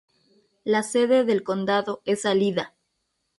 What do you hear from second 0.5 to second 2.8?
La sede del condado es Salida.